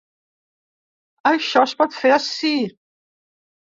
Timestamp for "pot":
1.85-1.97